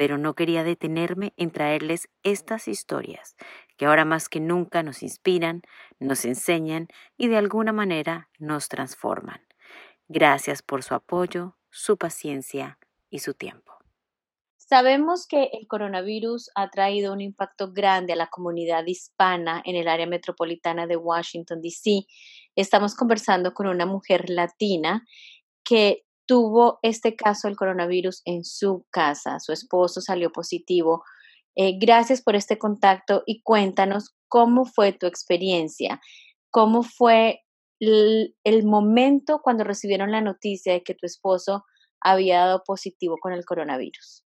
pero 0.00 0.16
no 0.16 0.32
quería 0.32 0.64
detenerme 0.64 1.34
en 1.36 1.50
traerles 1.50 2.08
estas 2.22 2.68
historias 2.68 3.36
que 3.76 3.84
ahora 3.84 4.06
más 4.06 4.30
que 4.30 4.40
nunca 4.40 4.82
nos 4.82 5.02
inspiran, 5.02 5.60
nos 5.98 6.24
enseñan 6.24 6.88
y 7.18 7.28
de 7.28 7.36
alguna 7.36 7.74
manera 7.74 8.30
nos 8.38 8.70
transforman. 8.70 9.42
Gracias 10.08 10.62
por 10.62 10.82
su 10.84 10.94
apoyo, 10.94 11.58
su 11.68 11.98
paciencia 11.98 12.78
y 13.10 13.18
su 13.18 13.34
tiempo. 13.34 13.74
Sabemos 14.56 15.26
que 15.26 15.50
el 15.52 15.66
coronavirus 15.68 16.50
ha 16.54 16.70
traído 16.70 17.12
un 17.12 17.20
impacto 17.20 17.70
grande 17.70 18.14
a 18.14 18.16
la 18.16 18.28
comunidad 18.28 18.86
hispana 18.86 19.60
en 19.66 19.76
el 19.76 19.86
área 19.86 20.06
metropolitana 20.06 20.86
de 20.86 20.96
Washington, 20.96 21.60
D.C. 21.60 22.06
Estamos 22.56 22.94
conversando 22.94 23.52
con 23.52 23.66
una 23.66 23.84
mujer 23.84 24.30
latina 24.30 25.04
que 25.62 26.06
tuvo 26.30 26.78
este 26.82 27.16
caso 27.16 27.48
del 27.48 27.56
coronavirus 27.56 28.22
en 28.24 28.44
su 28.44 28.86
casa. 28.92 29.40
Su 29.40 29.52
esposo 29.52 30.00
salió 30.00 30.30
positivo. 30.30 31.02
Eh, 31.56 31.72
gracias 31.80 32.22
por 32.22 32.36
este 32.36 32.56
contacto 32.56 33.24
y 33.26 33.42
cuéntanos 33.42 34.14
cómo 34.28 34.64
fue 34.64 34.92
tu 34.92 35.08
experiencia, 35.08 36.00
cómo 36.52 36.84
fue 36.84 37.40
el, 37.80 38.62
momento 38.64 39.40
cuando 39.42 39.64
recibieron 39.64 40.12
la 40.12 40.20
noticia 40.20 40.72
de 40.72 40.84
que 40.84 40.94
tu 40.94 41.04
esposo 41.04 41.64
había 42.00 42.44
dado 42.44 42.62
positivo 42.64 43.16
con 43.20 43.32
el 43.32 43.44
coronavirus. 43.44 44.24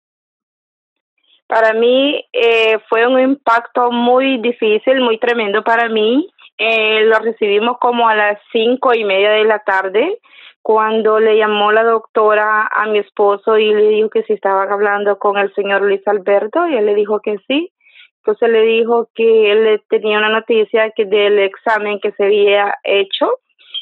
Para 1.47 1.73
mí 1.73 2.25
eh, 2.33 2.81
fue 2.89 3.07
un 3.07 3.21
impacto 3.21 3.93
muy 3.93 4.39
difícil, 4.39 5.01
muy 5.03 5.21
tremendo 5.21 5.63
para 5.63 5.89
mí. 5.89 6.29
Eh, 6.59 7.03
lo 7.03 7.21
recibimos 7.21 7.77
como 7.81 8.09
a 8.09 8.17
las 8.17 8.41
cinco 8.51 8.93
y 8.93 9.05
media 9.05 9.31
de 9.31 9.45
la 9.45 9.61
tarde 9.61 10.19
cuando 10.63 11.19
le 11.19 11.37
llamó 11.37 11.73
la 11.73 11.83
doctora 11.83 12.67
a 12.67 12.87
mi 12.87 12.99
esposo 12.99 13.59
y 13.59 13.75
le 13.75 13.89
dijo 13.89 14.11
que 14.11 14.23
si 14.23 14.33
estaban 14.33 14.71
hablando 14.71 15.19
con 15.19 15.37
el 15.37 15.53
señor 15.55 15.83
Luis 15.83 16.07
Alberto 16.07 16.67
y 16.69 16.77
él 16.77 16.87
le 16.87 16.95
dijo 16.95 17.21
que 17.21 17.37
sí. 17.49 17.73
Entonces 18.19 18.51
le 18.51 18.63
dijo 18.63 19.09
que 19.15 19.51
él 19.51 19.83
tenía 19.91 20.19
una 20.19 20.29
noticia 20.29 20.93
que 20.93 21.05
del 21.05 21.41
examen 21.41 21.99
que 22.01 22.13
se 22.13 22.25
había 22.25 22.77
hecho 22.85 23.39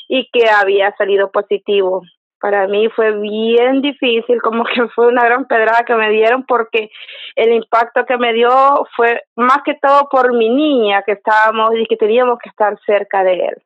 y 0.08 0.30
que 0.32 0.48
había 0.48 0.94
salido 0.96 1.30
positivo. 1.30 2.02
Para 2.40 2.66
mí 2.66 2.88
fue 2.88 3.12
bien 3.20 3.82
difícil, 3.82 4.40
como 4.40 4.64
que 4.64 4.88
fue 4.94 5.08
una 5.08 5.26
gran 5.26 5.46
pedrada 5.46 5.84
que 5.86 5.94
me 5.94 6.08
dieron 6.10 6.46
porque 6.46 6.90
el 7.36 7.52
impacto 7.52 8.06
que 8.06 8.16
me 8.16 8.32
dio 8.32 8.48
fue 8.96 9.20
más 9.36 9.58
que 9.62 9.74
todo 9.74 10.08
por 10.10 10.34
mi 10.34 10.48
niña 10.48 11.02
que 11.04 11.12
estábamos 11.12 11.72
y 11.76 11.84
que 11.84 11.98
teníamos 11.98 12.38
que 12.42 12.48
estar 12.48 12.78
cerca 12.86 13.22
de 13.22 13.34
él. 13.34 13.62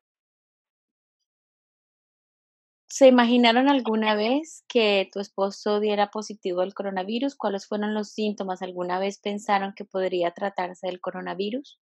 ¿Se 2.96 3.08
imaginaron 3.08 3.68
alguna 3.68 4.14
vez 4.14 4.64
que 4.68 5.08
tu 5.12 5.18
esposo 5.18 5.80
diera 5.80 6.10
positivo 6.12 6.60
al 6.60 6.74
coronavirus? 6.74 7.36
¿Cuáles 7.36 7.66
fueron 7.66 7.92
los 7.92 8.12
síntomas? 8.12 8.62
¿Alguna 8.62 9.00
vez 9.00 9.20
pensaron 9.20 9.72
que 9.74 9.84
podría 9.84 10.30
tratarse 10.30 10.86
del 10.86 11.00
coronavirus? 11.00 11.80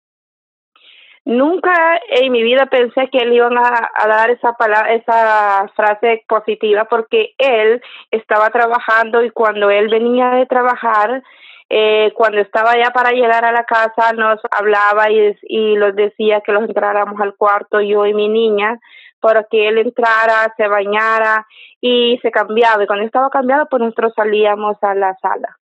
Nunca 1.25 1.99
en 2.11 2.31
mi 2.31 2.43
vida 2.43 2.67
pensé 2.67 3.09
que 3.11 3.17
él 3.17 3.33
iba 3.33 3.47
a, 3.47 4.07
dar 4.07 4.29
esa 4.29 4.53
palabra, 4.53 4.93
esa 4.93 5.67
frase 5.75 6.25
positiva 6.27 6.85
porque 6.85 7.33
él 7.39 7.81
estaba 8.11 8.51
trabajando 8.51 9.23
y 9.23 9.31
cuando 9.31 9.71
él 9.71 9.89
venía 9.89 10.29
de 10.29 10.45
trabajar, 10.45 11.23
eh, 11.71 12.11
cuando 12.13 12.39
estaba 12.39 12.77
ya 12.77 12.91
para 12.91 13.13
llegar 13.13 13.45
a 13.45 13.51
la 13.51 13.63
casa 13.63 14.13
nos 14.13 14.39
hablaba 14.51 15.09
y, 15.09 15.73
nos 15.73 15.95
decía 15.95 16.41
que 16.41 16.51
los 16.51 16.65
entráramos 16.65 17.19
al 17.19 17.35
cuarto 17.35 17.81
yo 17.81 18.05
y 18.05 18.13
mi 18.13 18.29
niña 18.29 18.79
para 19.19 19.43
que 19.43 19.67
él 19.67 19.77
entrara, 19.77 20.53
se 20.57 20.67
bañara 20.67 21.45
y 21.81 22.17
se 22.21 22.31
cambiaba. 22.31 22.83
Y 22.83 22.87
cuando 22.87 23.05
estaba 23.05 23.29
cambiado, 23.29 23.67
pues 23.69 23.81
nosotros 23.81 24.13
salíamos 24.15 24.77
a 24.81 24.95
la 24.95 25.15
sala. 25.21 25.57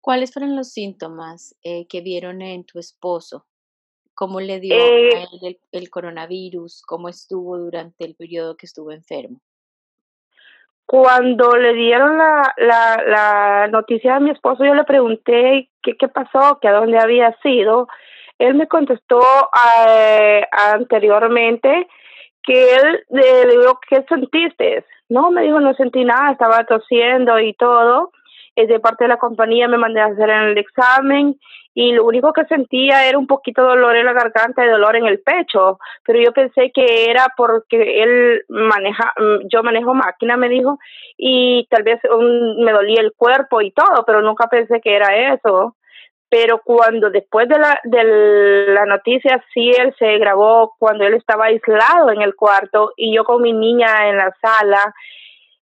¿Cuáles 0.00 0.32
fueron 0.32 0.54
los 0.54 0.70
síntomas 0.70 1.56
eh, 1.62 1.86
que 1.88 2.02
vieron 2.02 2.42
en 2.42 2.64
tu 2.64 2.78
esposo? 2.78 3.46
¿Cómo 4.14 4.40
le 4.40 4.60
dio 4.60 4.74
eh, 4.74 5.26
el, 5.42 5.58
el, 5.72 5.90
coronavirus? 5.90 6.82
¿Cómo 6.82 7.08
estuvo 7.08 7.58
durante 7.58 8.04
el 8.04 8.14
periodo 8.14 8.56
que 8.56 8.66
estuvo 8.66 8.92
enfermo? 8.92 9.40
Cuando 10.86 11.56
le 11.56 11.72
dieron 11.72 12.18
la, 12.18 12.54
la, 12.58 13.02
la 13.06 13.68
noticia 13.68 14.16
a 14.16 14.20
mi 14.20 14.30
esposo, 14.30 14.64
yo 14.64 14.74
le 14.74 14.84
pregunté 14.84 15.70
qué, 15.82 15.96
qué 15.96 16.08
pasó, 16.08 16.58
que 16.60 16.68
a 16.68 16.72
dónde 16.72 16.98
había 16.98 17.36
sido. 17.42 17.88
Él 18.44 18.54
me 18.56 18.68
contestó 18.68 19.22
eh, 19.88 20.42
anteriormente 20.52 21.86
que 22.42 22.74
él 22.74 23.04
le 23.08 23.56
dijo, 23.58 23.80
¿qué 23.88 24.04
sentiste? 24.06 24.84
No, 25.08 25.30
me 25.30 25.42
dijo, 25.42 25.60
no 25.60 25.72
sentí 25.74 26.04
nada, 26.04 26.32
estaba 26.32 26.64
tosiendo 26.64 27.38
y 27.40 27.54
todo. 27.54 28.12
Es 28.54 28.68
de 28.68 28.80
parte 28.80 29.04
de 29.04 29.08
la 29.08 29.16
compañía 29.16 29.66
me 29.66 29.78
mandé 29.78 30.00
a 30.00 30.06
hacer 30.06 30.28
el 30.28 30.58
examen 30.58 31.40
y 31.72 31.92
lo 31.92 32.04
único 32.04 32.34
que 32.34 32.44
sentía 32.44 33.08
era 33.08 33.18
un 33.18 33.26
poquito 33.26 33.62
de 33.62 33.68
dolor 33.68 33.96
en 33.96 34.04
la 34.04 34.12
garganta 34.12 34.64
y 34.64 34.68
dolor 34.68 34.94
en 34.94 35.06
el 35.06 35.20
pecho, 35.20 35.78
pero 36.04 36.20
yo 36.20 36.32
pensé 36.32 36.70
que 36.72 37.10
era 37.10 37.26
porque 37.36 38.02
él 38.02 38.44
maneja, 38.48 39.10
mm, 39.16 39.48
yo 39.50 39.62
manejo 39.62 39.94
máquina, 39.94 40.36
me 40.36 40.50
dijo, 40.50 40.78
y 41.16 41.66
tal 41.70 41.82
vez 41.82 41.98
me 42.58 42.72
dolía 42.72 43.00
el 43.00 43.12
cuerpo 43.16 43.62
y 43.62 43.72
todo, 43.72 44.04
pero 44.06 44.20
nunca 44.20 44.48
pensé 44.48 44.82
que 44.82 44.94
era 44.94 45.34
eso 45.34 45.74
pero 46.34 46.60
cuando 46.64 47.10
después 47.10 47.48
de 47.48 47.56
la, 47.60 47.80
de 47.84 48.02
la 48.72 48.86
noticia 48.86 49.40
sí 49.54 49.70
él 49.70 49.94
se 50.00 50.18
grabó 50.18 50.74
cuando 50.80 51.04
él 51.04 51.14
estaba 51.14 51.44
aislado 51.44 52.10
en 52.10 52.22
el 52.22 52.34
cuarto 52.34 52.90
y 52.96 53.14
yo 53.14 53.22
con 53.22 53.40
mi 53.40 53.52
niña 53.52 54.08
en 54.08 54.16
la 54.16 54.34
sala 54.42 54.92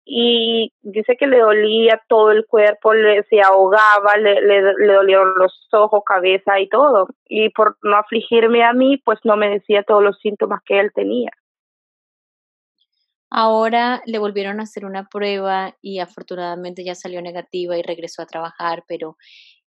y 0.03 0.73
dice 0.81 1.15
que 1.15 1.25
le 1.25 1.39
dolía 1.39 2.01
todo 2.09 2.31
el 2.31 2.45
cuerpo, 2.45 2.93
le 2.93 3.23
se 3.29 3.39
ahogaba, 3.41 4.17
le, 4.19 4.41
le, 4.41 4.73
le 4.73 4.93
dolieron 4.93 5.35
los 5.37 5.53
ojos, 5.71 6.01
cabeza 6.05 6.59
y 6.59 6.67
todo. 6.67 7.07
Y 7.29 7.47
por 7.51 7.77
no 7.81 7.95
afligirme 7.95 8.65
a 8.65 8.73
mí, 8.73 8.97
pues 8.97 9.19
no 9.23 9.37
me 9.37 9.49
decía 9.49 9.83
todos 9.83 10.03
los 10.03 10.19
síntomas 10.19 10.59
que 10.65 10.81
él 10.81 10.91
tenía. 10.93 11.31
Ahora 13.29 14.01
le 14.05 14.19
volvieron 14.19 14.59
a 14.59 14.63
hacer 14.63 14.83
una 14.83 15.07
prueba 15.07 15.75
y 15.81 15.99
afortunadamente 15.99 16.83
ya 16.83 16.95
salió 16.95 17.21
negativa 17.21 17.77
y 17.77 17.83
regresó 17.83 18.21
a 18.21 18.25
trabajar, 18.25 18.83
pero 18.85 19.15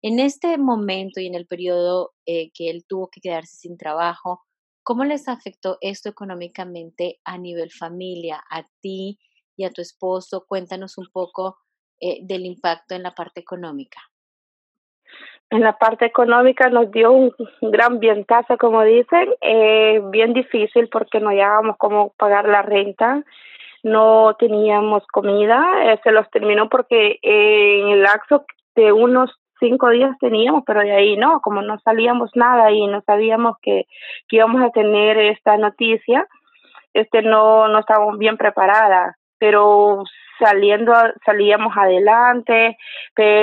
en 0.03 0.19
este 0.19 0.58
momento 0.58 1.22
y 1.22 1.28
en 1.28 1.34
el 1.34 1.47
periodo 1.47 2.12
eh, 2.25 2.52
que 2.53 2.69
él 2.69 2.86
tuvo 2.88 3.09
que 3.09 3.22
quedarse 3.22 3.56
sin 3.56 3.78
trabajo, 3.78 4.44
¿cómo 4.84 5.06
les 5.06 5.30
afectó 5.30 5.78
esto 5.80 6.09
económicamente 6.09 7.22
a 7.24 7.38
nivel 7.38 7.72
familia, 7.72 8.44
a 8.52 8.63
ti 8.81 9.18
y 9.56 9.63
a 9.63 9.72
tu 9.72 9.81
esposo? 9.81 10.46
Cuéntanos 10.46 10.97
un 10.97 11.08
poco 11.12 11.58
eh, 12.02 12.19
del 12.22 12.46
impacto 12.46 12.96
en 12.96 13.03
la 13.03 13.16
parte 13.16 13.40
económica. 13.40 14.02
En 15.50 15.62
la 15.62 15.78
parte 15.78 16.06
económica 16.06 16.69
nos 16.69 16.92
dio 16.92 17.13
un 17.13 17.31
gran 17.62 18.00
vientazo, 18.00 18.58
como 18.58 18.84
dicen, 18.84 19.34
eh, 19.40 20.02
bien 20.09 20.34
difícil 20.34 20.90
porque 20.90 21.22
no 21.22 21.30
hallábamos 21.30 21.78
cómo 21.78 22.13
pagar 22.18 22.50
la 22.50 22.62
renta, 22.62 23.24
no 23.84 24.36
teníamos 24.38 25.08
comida, 25.08 25.97
se 26.03 26.12
los 26.12 26.30
terminó 26.30 26.68
porque 26.69 27.19
en 27.22 27.89
el 27.89 28.01
lapso 28.01 28.45
de 28.75 28.92
unos 28.92 29.30
cinco 29.60 29.90
días 29.90 30.16
teníamos, 30.20 30.64
pero 30.66 30.82
de 30.82 30.92
ahí 30.92 31.18
no, 31.18 31.42
como 31.42 31.62
no 31.62 31.80
salíamos 31.80 32.32
nada 32.36 32.72
y 32.72 32.88
no 32.88 33.02
sabíamos 33.02 33.58
que, 33.62 33.86
que 34.28 34.38
íbamos 34.38 34.62
a 34.64 34.70
tener 34.72 35.18
esta 35.18 35.58
noticia, 35.58 36.28
este 36.94 37.22
no, 37.22 37.68
no 37.68 37.80
estábamos 37.80 38.18
bien 38.18 38.38
preparadas, 38.38 39.16
pero 39.38 40.04
saliendo, 40.40 40.94
salíamos 41.26 41.76
adelante, 41.76 42.78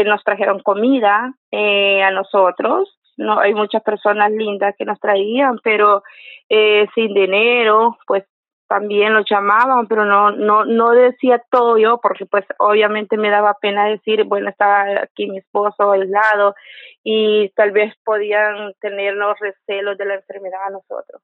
nos 0.07 0.23
trajeron 0.25 0.61
comida 0.61 1.33
eh, 1.51 2.03
a 2.03 2.11
nosotros, 2.11 2.99
no 3.17 3.39
hay 3.39 3.55
muchas 3.55 3.83
personas 3.83 4.31
lindas 4.31 4.75
que 4.79 4.85
nos 4.85 4.99
traían, 4.99 5.59
pero 5.63 6.03
eh, 6.49 6.87
sin 6.95 7.13
dinero, 7.13 7.99
pues 8.07 8.25
también 8.71 9.15
lo 9.15 9.25
llamaban, 9.29 9.89
pero 9.89 10.05
no, 10.05 10.31
no, 10.31 10.65
no 10.65 10.91
decía 10.93 11.43
todo 11.51 11.77
yo, 11.77 11.99
porque 12.01 12.25
pues 12.25 12.45
obviamente 12.61 13.17
me 13.17 13.29
daba 13.29 13.55
pena 13.61 13.89
decir, 13.89 14.23
bueno, 14.23 14.49
estaba 14.49 15.03
aquí 15.03 15.27
mi 15.27 15.39
esposo 15.39 15.91
aislado 15.91 16.55
y 17.03 17.49
tal 17.57 17.73
vez 17.73 17.93
podían 18.05 18.73
tener 18.81 19.15
los 19.15 19.37
recelos 19.41 19.99
de 19.99 20.05
la 20.05 20.15
enfermedad 20.15 20.61
a 20.69 20.71
nosotros. 20.71 21.21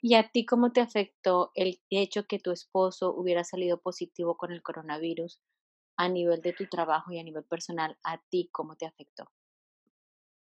¿Y 0.00 0.14
a 0.14 0.30
ti 0.30 0.46
cómo 0.46 0.72
te 0.72 0.80
afectó 0.80 1.50
el 1.54 1.78
hecho 1.90 2.24
que 2.26 2.38
tu 2.38 2.52
esposo 2.52 3.12
hubiera 3.14 3.44
salido 3.44 3.78
positivo 3.78 4.38
con 4.38 4.50
el 4.50 4.62
coronavirus 4.62 5.42
a 5.98 6.08
nivel 6.08 6.40
de 6.40 6.54
tu 6.54 6.68
trabajo 6.68 7.12
y 7.12 7.18
a 7.18 7.22
nivel 7.22 7.44
personal, 7.44 7.98
a 8.02 8.16
ti, 8.30 8.48
¿cómo 8.50 8.76
te 8.76 8.86
afectó? 8.86 9.24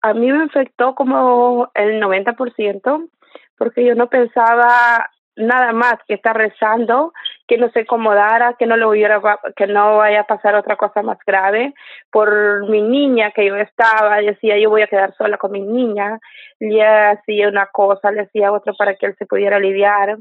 A 0.03 0.13
mí 0.13 0.31
me 0.31 0.43
afectó 0.43 0.93
como 0.93 1.71
el 1.73 1.99
90%, 1.99 3.09
porque 3.57 3.83
yo 3.83 3.95
no 3.95 4.09
pensaba 4.09 5.09
nada 5.35 5.73
más 5.73 5.95
que 6.07 6.15
estar 6.15 6.35
rezando, 6.35 7.13
que 7.47 7.57
no 7.57 7.69
se 7.71 7.81
acomodara, 7.81 8.55
que 8.57 8.65
no 8.65 8.77
le 8.77 8.85
hubiera, 8.85 9.21
que 9.55 9.67
no 9.67 9.97
vaya 9.97 10.21
a 10.21 10.27
pasar 10.27 10.55
otra 10.55 10.75
cosa 10.75 11.01
más 11.01 11.17
grave. 11.25 11.73
Por 12.11 12.69
mi 12.69 12.81
niña 12.81 13.31
que 13.31 13.45
yo 13.45 13.55
estaba, 13.55 14.17
decía 14.17 14.57
yo 14.59 14.69
voy 14.69 14.81
a 14.81 14.87
quedar 14.87 15.15
sola 15.15 15.37
con 15.37 15.51
mi 15.51 15.61
niña, 15.61 16.19
le 16.59 16.83
hacía 16.85 17.47
una 17.47 17.67
cosa, 17.67 18.11
le 18.11 18.21
hacía 18.21 18.51
otra 18.51 18.73
para 18.73 18.95
que 18.95 19.07
él 19.07 19.15
se 19.17 19.25
pudiera 19.25 19.57
aliviar 19.57 20.17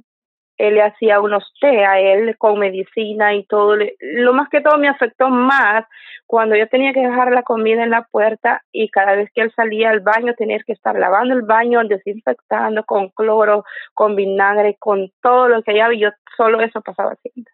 él 0.59 0.75
le 0.75 0.83
hacía 0.83 1.21
unos 1.21 1.53
té 1.61 1.85
a 1.85 2.01
él 2.01 2.37
con 2.39 2.59
medicina 2.59 3.35
y 3.35 3.45
todo. 3.47 3.77
Lo 4.01 4.33
más 4.33 4.49
que 4.49 4.61
todo 4.61 4.79
me 4.79 4.89
afectó 4.89 5.29
más 5.29 5.85
cuando 6.27 6.57
yo 6.57 6.69
tenía 6.69 6.93
que 6.93 7.01
dejar 7.01 7.33
la 7.33 7.43
comida 7.43 7.83
en 7.83 7.91
la 7.91 8.05
puerta 8.11 8.63
y 8.73 8.89
cada 8.91 9.15
vez 9.15 9.31
que 9.35 9.43
él 9.43 9.53
salía 9.55 9.91
al 9.91 10.01
baño 10.01 10.35
tenía 10.35 10.59
que 10.65 10.73
estar 10.73 10.99
lavando 10.99 11.35
el 11.35 11.43
baño, 11.43 11.81
desinfectando 11.85 12.85
con 12.85 13.11
cloro, 13.11 13.65
con 13.95 14.17
vinagre, 14.17 14.77
con 14.79 15.11
todo 15.21 15.49
lo 15.49 15.63
que 15.63 15.73
había 15.73 15.93
yo 15.99 16.11
solo 16.37 16.61
eso 16.61 16.81
pasaba 16.81 17.13
haciendo. 17.13 17.51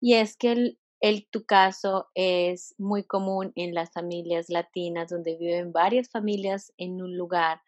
Y 0.00 0.14
es 0.14 0.36
que 0.36 0.76
el, 1.00 1.28
tu 1.30 1.46
caso 1.46 2.08
es 2.14 2.74
muy 2.78 3.04
común 3.04 3.52
en 3.56 3.74
las 3.74 3.92
familias 3.92 4.50
latinas 4.50 5.08
donde 5.08 5.36
viven 5.36 5.72
varias 5.72 6.10
familias 6.10 6.72
en 6.76 7.02
un 7.02 7.16
lugar 7.16 7.60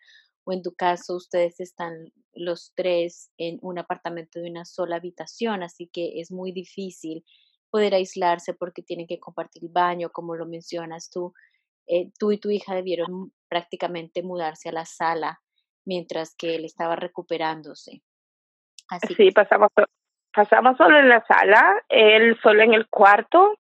o 0.46 0.52
en 0.52 0.62
tu 0.62 0.74
caso 0.74 1.16
ustedes 1.16 1.58
están 1.58 2.12
los 2.32 2.72
tres 2.76 3.32
en 3.36 3.58
un 3.62 3.80
apartamento 3.80 4.38
de 4.38 4.48
una 4.48 4.64
sola 4.64 4.96
habitación, 4.96 5.64
así 5.64 5.90
que 5.92 6.20
es 6.20 6.30
muy 6.30 6.52
difícil 6.52 7.24
poder 7.68 7.94
aislarse 7.94 8.54
porque 8.54 8.82
tienen 8.82 9.08
que 9.08 9.18
compartir 9.18 9.64
el 9.64 9.70
baño, 9.70 10.10
como 10.10 10.36
lo 10.36 10.46
mencionas 10.46 11.10
tú. 11.10 11.34
Eh, 11.88 12.10
tú 12.18 12.30
y 12.30 12.38
tu 12.38 12.50
hija 12.50 12.76
debieron 12.76 13.32
prácticamente 13.48 14.22
mudarse 14.22 14.68
a 14.68 14.72
la 14.72 14.84
sala 14.84 15.40
mientras 15.84 16.36
que 16.36 16.54
él 16.54 16.64
estaba 16.64 16.94
recuperándose. 16.94 18.02
Así 18.88 19.14
sí, 19.14 19.32
pasamos, 19.32 19.70
pasamos 20.32 20.76
solo 20.76 21.00
en 21.00 21.08
la 21.08 21.24
sala, 21.26 21.82
él 21.88 22.38
solo 22.40 22.62
en 22.62 22.72
el 22.72 22.88
cuarto, 22.88 23.58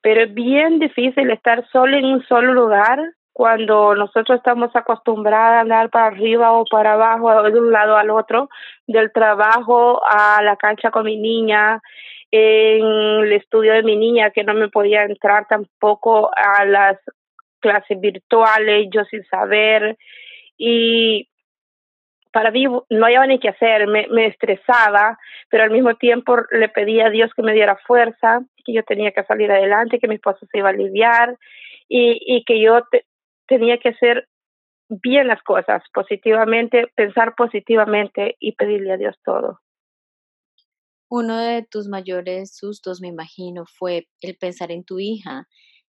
pero 0.00 0.22
es 0.22 0.32
bien 0.32 0.78
difícil 0.78 1.28
estar 1.30 1.68
solo 1.70 1.96
en 1.96 2.04
un 2.04 2.24
solo 2.26 2.54
lugar 2.54 3.00
cuando 3.34 3.96
nosotros 3.96 4.38
estamos 4.38 4.70
acostumbrados 4.74 5.56
a 5.56 5.60
andar 5.62 5.90
para 5.90 6.06
arriba 6.06 6.52
o 6.52 6.64
para 6.64 6.92
abajo, 6.92 7.42
de 7.42 7.58
un 7.58 7.72
lado 7.72 7.96
al 7.96 8.10
otro, 8.10 8.48
del 8.86 9.10
trabajo 9.10 10.00
a 10.06 10.40
la 10.40 10.56
cancha 10.56 10.92
con 10.92 11.04
mi 11.04 11.16
niña, 11.16 11.82
en 12.30 12.84
el 13.24 13.32
estudio 13.32 13.72
de 13.72 13.82
mi 13.82 13.96
niña, 13.96 14.30
que 14.30 14.44
no 14.44 14.54
me 14.54 14.68
podía 14.68 15.02
entrar 15.02 15.48
tampoco 15.48 16.30
a 16.36 16.64
las 16.64 16.96
clases 17.58 18.00
virtuales, 18.00 18.86
yo 18.92 19.04
sin 19.06 19.24
saber, 19.24 19.98
y 20.56 21.28
para 22.30 22.52
mí 22.52 22.66
no 22.66 23.04
había 23.04 23.26
ni 23.26 23.40
qué 23.40 23.48
hacer, 23.48 23.88
me, 23.88 24.06
me 24.10 24.26
estresaba, 24.26 25.18
pero 25.48 25.64
al 25.64 25.72
mismo 25.72 25.96
tiempo 25.96 26.36
le 26.52 26.68
pedía 26.68 27.06
a 27.06 27.10
Dios 27.10 27.32
que 27.34 27.42
me 27.42 27.52
diera 27.52 27.74
fuerza, 27.84 28.42
que 28.64 28.74
yo 28.74 28.84
tenía 28.84 29.10
que 29.10 29.24
salir 29.24 29.50
adelante, 29.50 29.98
que 29.98 30.06
mi 30.06 30.14
esposo 30.14 30.46
se 30.46 30.58
iba 30.58 30.68
a 30.68 30.72
aliviar 30.72 31.36
y, 31.88 32.20
y 32.24 32.44
que 32.44 32.60
yo 32.60 32.80
te, 32.92 33.04
tenía 33.46 33.78
que 33.78 33.90
hacer 33.90 34.28
bien 34.88 35.28
las 35.28 35.42
cosas 35.42 35.82
positivamente, 35.92 36.86
pensar 36.94 37.34
positivamente 37.36 38.36
y 38.38 38.52
pedirle 38.52 38.92
a 38.92 38.96
Dios 38.96 39.16
todo. 39.24 39.60
Uno 41.10 41.38
de 41.38 41.66
tus 41.70 41.88
mayores 41.88 42.56
sustos, 42.56 43.00
me 43.00 43.08
imagino, 43.08 43.64
fue 43.66 44.08
el 44.20 44.36
pensar 44.36 44.72
en 44.72 44.84
tu 44.84 44.98
hija. 44.98 45.46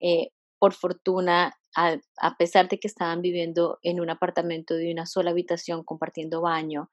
Eh, 0.00 0.28
por 0.60 0.74
fortuna, 0.74 1.54
a, 1.76 1.96
a, 2.20 2.36
pesar 2.36 2.68
de 2.68 2.78
que 2.78 2.88
estaban 2.88 3.22
viviendo 3.22 3.78
en 3.82 4.00
un 4.00 4.10
apartamento 4.10 4.74
de 4.74 4.90
una 4.90 5.06
sola 5.06 5.30
habitación 5.30 5.84
compartiendo 5.84 6.40
baño, 6.40 6.90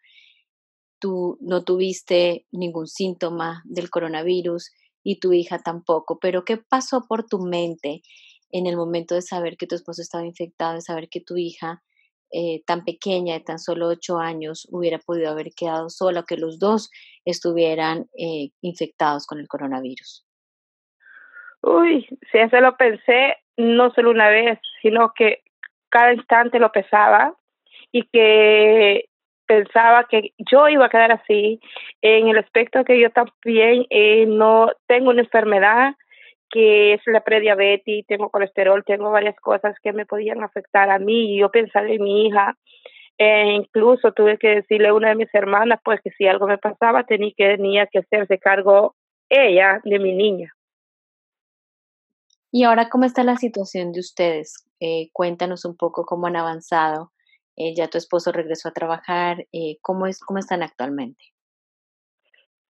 tú 1.00 1.38
no 1.42 1.63
tuviste 1.63 2.46
ningún 2.51 2.88
síntoma 2.88 3.63
del 3.66 3.90
coronavirus 3.90 4.72
y 5.04 5.19
tu 5.19 5.34
hija 5.34 5.60
tampoco. 5.60 6.19
Pero 6.19 6.46
¿qué 6.46 6.58
pasó 6.58 7.06
por 7.08 7.25
tu 7.25 7.40
mente 7.40 8.01
en 8.51 8.68
el 8.68 8.77
momento 8.77 9.15
de 9.15 9.21
saber 9.21 9.57
que 9.57 9.68
tu 9.68 9.75
esposo 9.75 10.01
estaba 10.01 10.25
infectado, 10.25 10.75
de 10.75 10.81
saber 10.81 11.09
que 11.09 11.21
tu 11.21 11.38
hija 11.38 11.81
eh, 12.31 12.63
tan 12.65 12.83
pequeña, 12.83 13.36
de 13.36 13.39
tan 13.42 13.59
solo 13.59 13.88
ocho 13.88 14.19
años, 14.19 14.68
hubiera 14.71 14.97
podido 15.00 15.30
haber 15.30 15.51
quedado 15.56 15.89
sola, 15.89 16.25
que 16.27 16.38
los 16.38 16.59
dos 16.59 16.92
estuvieran 17.24 18.07
eh, 18.18 18.50
infectados 18.62 19.25
con 19.25 19.39
el 19.39 19.47
coronavirus? 19.47 20.25
Uy, 21.62 22.06
si 22.31 22.38
eso 22.38 22.59
lo 22.59 22.75
pensé 22.77 23.38
no 23.57 23.92
solo 23.92 24.12
una 24.12 24.30
vez, 24.30 24.59
sino 24.81 25.13
que 25.15 25.44
cada 25.89 26.13
instante 26.13 26.59
lo 26.59 26.71
pesaba 26.71 27.36
y 27.91 28.03
que 28.09 29.06
pensaba 29.48 30.06
que 30.09 30.33
yo 30.38 30.68
iba 30.68 30.88
a 30.88 30.89
quedar 30.89 31.12
así 31.12 31.59
en 32.01 32.27
el 32.27 32.38
aspecto 32.38 32.83
que 32.83 33.00
yo 33.00 33.09
también 33.12 33.86
eh, 33.89 34.25
no 34.25 34.71
tengo 34.88 35.12
una 35.12 35.21
enfermedad 35.21 35.95
que 36.50 36.94
es 36.94 37.01
la 37.06 37.21
prediabetes, 37.21 38.06
tengo 38.07 38.30
colesterol, 38.30 38.83
tengo 38.86 39.12
varias 39.12 39.36
cosas 39.38 39.75
que 39.81 39.94
me 39.94 40.06
podían 40.06 40.44
afectar 40.44 40.89
a 40.89 41.00
mí 41.00 41.36
y 41.36 41.39
yo 41.39 41.50
pensaba 41.51 41.88
en 41.88 42.03
mi 42.03 42.27
hija. 42.27 42.57
E 43.18 43.53
incluso 43.53 44.12
tuve 44.12 44.38
que 44.38 44.56
decirle 44.56 44.89
a 44.89 44.94
una 44.94 45.09
de 45.09 45.15
mis 45.15 45.33
hermanas 45.33 45.80
pues 45.83 46.01
que 46.03 46.12
si 46.12 46.27
algo 46.27 46.47
me 46.47 46.57
pasaba 46.57 47.03
tenía 47.06 47.31
que, 47.36 47.56
tenía 47.56 47.88
que 47.88 48.00
hacerse 48.00 48.39
cargo 48.39 48.95
ella 49.30 49.80
de 49.83 50.00
mi 50.00 50.13
niña. 50.13 50.51
Y 52.51 52.63
ahora, 52.63 52.88
¿cómo 52.89 53.03
está 53.06 53.24
la 53.24 53.36
situación 53.36 53.91
de 53.91 54.00
ustedes? 54.00 54.65
Eh, 54.80 55.09
cuéntanos 55.12 55.65
un 55.65 55.75
poco 55.75 56.06
cómo 56.06 56.27
han 56.27 56.38
avanzado. 56.38 57.12
Eh, 57.57 57.74
ya 57.75 57.89
tu 57.89 57.98
esposo 57.98 58.31
regresó 58.31 58.69
a 58.69 58.74
trabajar. 58.74 59.45
Eh, 59.51 59.77
¿cómo, 59.81 60.07
es, 60.07 60.19
¿Cómo 60.21 60.39
están 60.39 60.63
actualmente? 60.63 61.35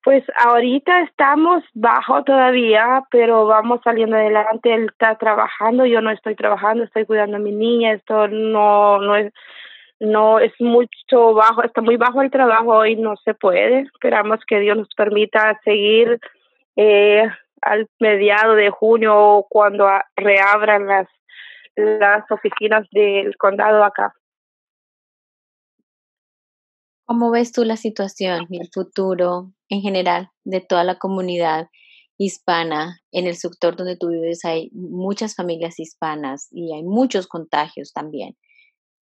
Pues 0.05 0.23
ahorita 0.37 1.01
estamos 1.01 1.63
bajo 1.73 2.23
todavía, 2.23 3.03
pero 3.09 3.47
vamos 3.47 3.81
saliendo 3.83 4.15
adelante. 4.15 4.71
Él 4.71 4.85
está 4.91 5.17
trabajando, 5.17 5.83
yo 5.87 5.99
no 5.99 6.11
estoy 6.11 6.35
trabajando, 6.35 6.83
estoy 6.83 7.07
cuidando 7.07 7.37
a 7.37 7.39
mi 7.39 7.51
niña. 7.51 7.93
Esto 7.93 8.27
no 8.27 8.99
no 8.99 9.15
es 9.15 9.33
no 9.99 10.37
es 10.39 10.53
mucho 10.59 11.33
bajo, 11.33 11.63
está 11.63 11.81
muy 11.81 11.97
bajo 11.97 12.21
el 12.21 12.29
trabajo 12.29 12.85
y 12.85 12.97
no 12.97 13.15
se 13.25 13.33
puede. 13.33 13.79
Esperamos 13.79 14.41
que 14.47 14.59
Dios 14.59 14.77
nos 14.77 14.93
permita 14.95 15.59
seguir 15.63 16.19
eh, 16.75 17.23
al 17.63 17.89
mediado 17.99 18.53
de 18.53 18.69
junio 18.69 19.47
cuando 19.49 19.87
reabran 20.15 20.85
las 20.85 21.07
las 21.75 22.29
oficinas 22.29 22.87
del 22.91 23.35
condado 23.37 23.83
acá. 23.83 24.13
¿Cómo 27.05 27.31
ves 27.31 27.51
tú 27.51 27.63
la 27.63 27.75
situación 27.75 28.45
y 28.51 28.61
el 28.61 28.69
futuro 28.71 29.54
en 29.69 29.81
general 29.81 30.29
de 30.43 30.61
toda 30.61 30.83
la 30.83 30.97
comunidad 30.99 31.69
hispana? 32.17 33.01
En 33.11 33.27
el 33.27 33.35
sector 33.35 33.75
donde 33.75 33.97
tú 33.97 34.09
vives 34.09 34.45
hay 34.45 34.69
muchas 34.73 35.35
familias 35.35 35.79
hispanas 35.79 36.47
y 36.51 36.73
hay 36.73 36.83
muchos 36.83 37.27
contagios 37.27 37.93
también. 37.93 38.37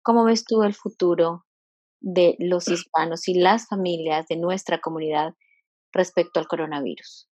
¿Cómo 0.02 0.24
ves 0.24 0.44
tú 0.44 0.62
el 0.62 0.74
futuro 0.74 1.44
de 2.00 2.36
los 2.38 2.68
hispanos 2.68 3.28
y 3.28 3.34
las 3.34 3.68
familias 3.68 4.26
de 4.28 4.36
nuestra 4.36 4.80
comunidad 4.80 5.34
respecto 5.92 6.40
al 6.40 6.48
coronavirus? 6.48 7.29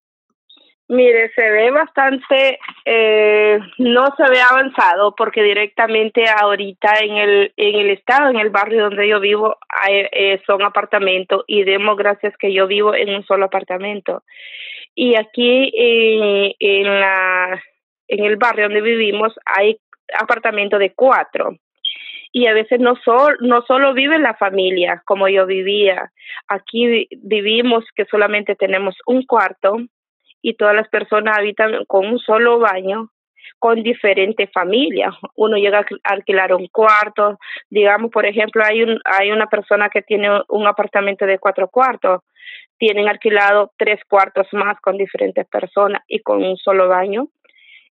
Mire, 0.91 1.31
se 1.35 1.51
ve 1.51 1.71
bastante, 1.71 2.59
eh, 2.87 3.59
no 3.77 4.07
se 4.17 4.23
ve 4.23 4.41
avanzado 4.41 5.15
porque 5.15 5.43
directamente 5.43 6.25
ahorita 6.27 7.01
en 7.03 7.17
el, 7.19 7.53
en 7.59 7.75
el 7.75 7.91
estado, 7.91 8.31
en 8.31 8.39
el 8.39 8.49
barrio 8.49 8.85
donde 8.85 9.07
yo 9.07 9.21
vivo, 9.21 9.59
hay, 9.69 10.07
eh, 10.11 10.41
son 10.47 10.63
apartamentos 10.63 11.45
y 11.47 11.65
demos 11.65 11.95
gracias 11.99 12.35
que 12.39 12.55
yo 12.55 12.67
vivo 12.67 12.95
en 12.95 13.15
un 13.15 13.23
solo 13.27 13.45
apartamento. 13.45 14.23
Y 14.95 15.15
aquí 15.17 15.71
eh, 15.79 16.55
en, 16.59 17.01
la, 17.01 17.63
en 18.09 18.25
el 18.25 18.37
barrio 18.37 18.65
donde 18.65 18.81
vivimos 18.81 19.35
hay 19.45 19.79
apartamentos 20.19 20.81
de 20.81 20.95
cuatro 20.95 21.51
y 22.33 22.47
a 22.47 22.55
veces 22.55 22.81
no, 22.81 22.97
sol, 23.05 23.37
no 23.41 23.61
solo 23.67 23.93
vive 23.93 24.19
la 24.19 24.37
familia 24.37 25.03
como 25.05 25.29
yo 25.29 25.45
vivía, 25.45 26.11
aquí 26.49 27.09
vivimos 27.11 27.85
que 27.95 28.07
solamente 28.07 28.55
tenemos 28.57 28.97
un 29.05 29.27
cuarto 29.27 29.77
y 30.43 30.55
todas 30.55 30.75
las 30.75 30.89
personas 30.89 31.39
habitan 31.39 31.85
con 31.87 32.07
un 32.07 32.19
solo 32.19 32.59
baño 32.59 33.11
con 33.59 33.83
diferentes 33.83 34.51
familias. 34.53 35.15
Uno 35.35 35.57
llega 35.57 35.81
a 35.81 36.13
alquilar 36.13 36.55
un 36.55 36.69
cuarto, 36.69 37.39
digamos, 37.71 38.11
por 38.11 38.27
ejemplo, 38.27 38.63
hay 38.65 38.83
un 38.83 39.01
hay 39.05 39.31
una 39.31 39.47
persona 39.47 39.89
que 39.89 40.03
tiene 40.03 40.29
un 40.49 40.67
apartamento 40.67 41.27
de 41.27 41.39
cuatro 41.39 41.69
cuartos, 41.69 42.23
tienen 42.79 43.09
alquilado 43.09 43.73
tres 43.77 44.01
cuartos 44.09 44.47
más 44.53 44.81
con 44.81 44.97
diferentes 44.97 45.47
personas 45.47 46.03
y 46.07 46.21
con 46.21 46.45
un 46.45 46.57
solo 46.57 46.89
baño. 46.89 47.29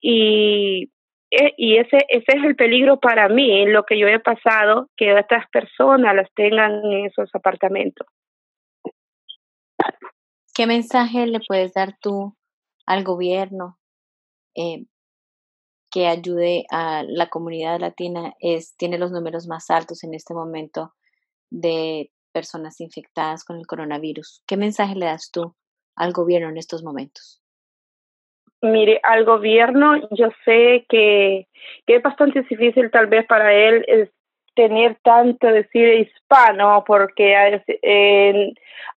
Y 0.01 0.91
e, 1.31 1.55
y 1.57 1.77
ese 1.79 1.99
ese 2.09 2.33
es 2.37 2.45
el 2.45 2.57
peligro 2.57 2.99
para 2.99 3.29
mí, 3.29 3.67
lo 3.67 3.85
que 3.85 3.99
yo 3.99 4.09
he 4.09 4.19
pasado, 4.19 4.89
que 4.97 5.17
estas 5.19 5.49
personas 5.51 6.15
las 6.15 6.31
tengan 6.35 6.85
en 6.85 7.07
esos 7.07 7.31
apartamentos. 7.35 8.07
¿Qué 10.54 10.66
mensaje 10.66 11.26
le 11.26 11.40
puedes 11.40 11.73
dar 11.73 11.97
tú 12.00 12.37
al 12.87 13.04
gobierno 13.04 13.78
eh, 14.54 14.85
que 15.90 16.06
ayude 16.06 16.64
a 16.71 17.02
la 17.06 17.28
comunidad 17.28 17.80
latina 17.80 18.35
es, 18.40 18.76
tiene 18.76 18.99
los 18.99 19.12
números 19.12 19.47
más 19.47 19.71
altos 19.71 20.04
en 20.04 20.14
este 20.14 20.35
momento 20.35 20.94
de 21.50 22.11
personas 22.32 22.80
infectadas 22.80 23.44
con 23.44 23.59
el 23.59 23.66
coronavirus. 23.66 24.42
¿Qué 24.47 24.56
mensaje 24.56 24.94
le 24.94 25.06
das 25.06 25.30
tú 25.30 25.54
al 25.97 26.12
gobierno 26.12 26.49
en 26.49 26.56
estos 26.56 26.82
momentos? 26.82 27.42
Mire, 28.62 29.00
al 29.02 29.25
gobierno 29.25 29.97
yo 30.12 30.28
sé 30.44 30.87
que, 30.88 31.49
que 31.87 31.97
es 31.97 32.02
bastante 32.02 32.42
difícil 32.42 32.90
tal 32.90 33.09
vez 33.09 33.26
para 33.26 33.52
él 33.52 33.85
es 33.87 34.09
tener 34.54 34.97
tanto 35.02 35.47
decir 35.47 36.00
hispano 36.00 36.85
porque 36.87 37.35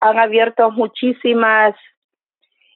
han 0.00 0.18
abierto 0.18 0.70
muchísimas 0.70 1.74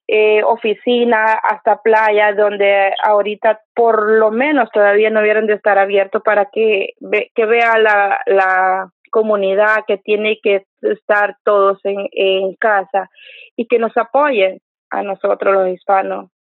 eh, 0.07 0.43
oficinas 0.43 1.37
hasta 1.43 1.83
playas 1.83 2.37
donde 2.37 2.93
ahorita 3.05 3.61
por 3.75 4.11
lo 4.13 4.31
menos 4.31 4.71
todavía 4.71 5.11
no 5.11 5.21
hubieran 5.21 5.47
de 5.47 5.55
estar 5.55 5.79
abiertos 5.79 6.23
para 6.23 6.47
que, 6.47 6.95
que 7.35 7.45
vea 7.45 7.79
la, 7.79 8.19
la 8.27 8.91
comunidad 9.11 9.85
que 9.87 9.99
tiene 9.99 10.39
que 10.43 10.65
estar 10.81 11.37
todos 11.45 11.79
en, 11.85 12.09
en 12.13 12.55
casa 12.55 13.11
y 13.57 13.67
que 13.67 13.79
nos 13.79 13.95
apoyen 13.97 14.61
a 14.91 15.03
nosotros 15.03 15.55
los 15.55 15.69
hispanos. 15.69 16.31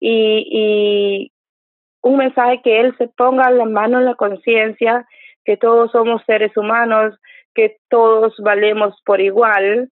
Y, 0.00 0.46
y 0.50 1.32
un 2.02 2.16
mensaje 2.16 2.60
que 2.62 2.80
él 2.80 2.94
se 2.98 3.08
ponga 3.08 3.50
la 3.50 3.64
mano 3.64 3.98
en 3.98 4.04
la 4.04 4.14
conciencia, 4.14 5.06
que 5.46 5.56
todos 5.56 5.92
somos 5.92 6.22
seres 6.26 6.54
humanos, 6.56 7.14
que 7.54 7.76
todos 7.88 8.34
valemos 8.38 9.00
por 9.06 9.20
igual, 9.20 9.88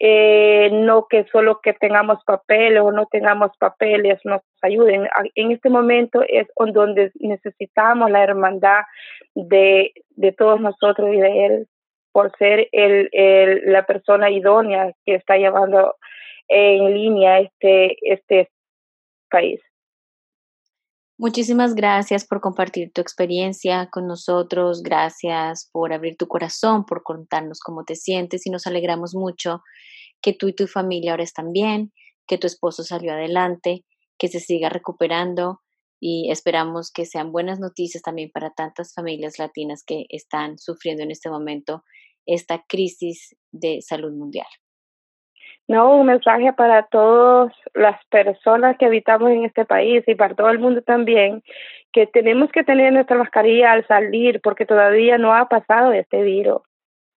eh, 0.00 0.70
no 0.72 1.06
que 1.08 1.24
solo 1.30 1.60
que 1.62 1.74
tengamos 1.74 2.18
papeles 2.24 2.80
o 2.80 2.90
no 2.90 3.06
tengamos 3.06 3.52
papeles 3.58 4.18
nos 4.24 4.40
ayuden. 4.62 5.06
En 5.36 5.52
este 5.52 5.68
momento 5.68 6.22
es 6.26 6.48
donde 6.56 7.12
necesitamos 7.20 8.10
la 8.10 8.24
hermandad 8.24 8.80
de, 9.34 9.92
de 10.16 10.32
todos 10.32 10.60
nosotros 10.60 11.10
y 11.12 11.20
de 11.20 11.46
él 11.46 11.66
por 12.10 12.32
ser 12.38 12.68
el, 12.72 13.08
el, 13.12 13.62
la 13.72 13.84
persona 13.86 14.30
idónea 14.30 14.92
que 15.04 15.16
está 15.16 15.36
llevando 15.36 15.96
en 16.48 16.94
línea 16.94 17.40
este, 17.40 17.96
este 18.02 18.48
país. 19.30 19.60
Muchísimas 21.16 21.76
gracias 21.76 22.26
por 22.26 22.40
compartir 22.40 22.92
tu 22.92 23.00
experiencia 23.00 23.88
con 23.92 24.08
nosotros, 24.08 24.82
gracias 24.82 25.70
por 25.72 25.92
abrir 25.92 26.16
tu 26.16 26.26
corazón, 26.26 26.84
por 26.84 27.04
contarnos 27.04 27.60
cómo 27.60 27.84
te 27.84 27.94
sientes 27.94 28.46
y 28.46 28.50
nos 28.50 28.66
alegramos 28.66 29.14
mucho 29.14 29.62
que 30.20 30.32
tú 30.32 30.48
y 30.48 30.54
tu 30.54 30.66
familia 30.66 31.12
ahora 31.12 31.22
están 31.22 31.52
bien, 31.52 31.92
que 32.26 32.36
tu 32.36 32.48
esposo 32.48 32.82
salió 32.82 33.12
adelante, 33.12 33.84
que 34.18 34.26
se 34.26 34.40
siga 34.40 34.68
recuperando 34.70 35.60
y 36.00 36.32
esperamos 36.32 36.90
que 36.90 37.06
sean 37.06 37.30
buenas 37.30 37.60
noticias 37.60 38.02
también 38.02 38.32
para 38.34 38.50
tantas 38.50 38.92
familias 38.92 39.38
latinas 39.38 39.84
que 39.86 40.06
están 40.08 40.58
sufriendo 40.58 41.04
en 41.04 41.12
este 41.12 41.30
momento 41.30 41.84
esta 42.26 42.64
crisis 42.68 43.36
de 43.52 43.82
salud 43.82 44.12
mundial. 44.12 44.46
No, 45.66 45.96
un 45.96 46.06
mensaje 46.06 46.52
para 46.52 46.82
todas 46.84 47.52
las 47.72 47.98
personas 48.06 48.76
que 48.76 48.84
habitamos 48.84 49.30
en 49.30 49.44
este 49.44 49.64
país 49.64 50.04
y 50.06 50.14
para 50.14 50.34
todo 50.34 50.50
el 50.50 50.58
mundo 50.58 50.82
también, 50.82 51.42
que 51.92 52.06
tenemos 52.06 52.50
que 52.52 52.64
tener 52.64 52.92
nuestra 52.92 53.16
mascarilla 53.16 53.72
al 53.72 53.86
salir 53.86 54.40
porque 54.42 54.66
todavía 54.66 55.16
no 55.16 55.34
ha 55.34 55.48
pasado 55.48 55.92
este 55.92 56.22
virus. 56.22 56.60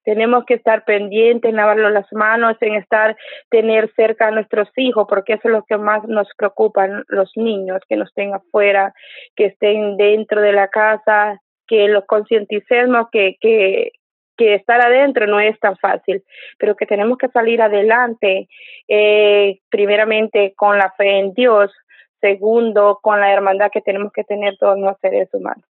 Tenemos 0.04 0.46
que 0.46 0.54
estar 0.54 0.86
pendientes, 0.86 1.50
en 1.50 1.56
lavarlo 1.56 1.90
las 1.90 2.10
manos, 2.12 2.56
en 2.62 2.76
estar, 2.76 3.14
tener 3.50 3.92
cerca 3.94 4.28
a 4.28 4.30
nuestros 4.30 4.70
hijos, 4.76 5.06
porque 5.06 5.34
eso 5.34 5.48
es 5.48 5.52
lo 5.52 5.64
que 5.64 5.76
más 5.76 6.02
nos 6.04 6.28
preocupa, 6.34 6.88
los 7.08 7.30
niños, 7.36 7.82
que 7.86 7.96
no 7.96 8.04
estén 8.04 8.32
afuera, 8.32 8.94
que 9.36 9.46
estén 9.46 9.98
dentro 9.98 10.40
de 10.40 10.52
la 10.52 10.68
casa, 10.68 11.42
que 11.66 11.88
los 11.88 12.06
concienticemos 12.06 13.08
que, 13.12 13.36
que, 13.38 13.90
que 14.38 14.54
estar 14.54 14.80
adentro 14.80 15.26
no 15.26 15.40
es 15.40 15.58
tan 15.60 15.76
fácil, 15.76 16.24
pero 16.58 16.76
que 16.76 16.86
tenemos 16.86 17.18
que 17.18 17.28
salir 17.28 17.60
adelante, 17.60 18.48
eh, 18.88 19.60
primeramente 19.68 20.54
con 20.56 20.78
la 20.78 20.92
fe 20.92 21.18
en 21.18 21.34
Dios, 21.34 21.70
segundo 22.20 23.00
con 23.02 23.20
la 23.20 23.32
hermandad 23.32 23.70
que 23.70 23.82
tenemos 23.82 24.12
que 24.12 24.24
tener 24.24 24.56
todos 24.58 24.78
los 24.78 24.96
seres 25.00 25.28
humanos. 25.34 25.64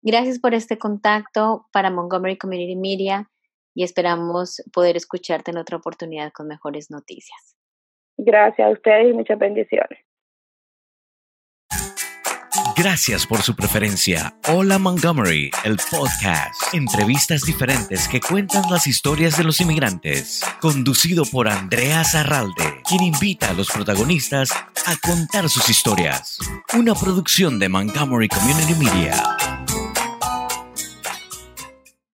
Gracias 0.00 0.38
por 0.38 0.54
este 0.54 0.78
contacto 0.78 1.66
para 1.72 1.90
Montgomery 1.90 2.38
Community 2.38 2.76
Media 2.76 3.28
y 3.74 3.82
esperamos 3.84 4.62
poder 4.72 4.96
escucharte 4.96 5.50
en 5.50 5.58
otra 5.58 5.76
oportunidad 5.76 6.32
con 6.32 6.46
mejores 6.46 6.90
noticias. 6.90 7.56
Gracias 8.16 8.66
a 8.66 8.70
ustedes 8.70 9.10
y 9.10 9.12
muchas 9.12 9.38
bendiciones. 9.38 10.07
Gracias 12.78 13.26
por 13.26 13.42
su 13.42 13.56
preferencia. 13.56 14.36
Hola 14.46 14.78
Montgomery, 14.78 15.50
el 15.64 15.78
podcast. 15.90 16.72
Entrevistas 16.72 17.42
diferentes 17.42 18.06
que 18.06 18.20
cuentan 18.20 18.70
las 18.70 18.86
historias 18.86 19.36
de 19.36 19.42
los 19.42 19.60
inmigrantes. 19.60 20.42
Conducido 20.60 21.24
por 21.24 21.48
Andrea 21.48 22.04
Zarralde, 22.04 22.80
quien 22.88 23.02
invita 23.02 23.50
a 23.50 23.54
los 23.54 23.68
protagonistas 23.68 24.52
a 24.52 24.96
contar 25.02 25.50
sus 25.50 25.68
historias. 25.68 26.38
Una 26.72 26.94
producción 26.94 27.58
de 27.58 27.68
Montgomery 27.68 28.28
Community 28.28 28.74
Media. 28.76 29.47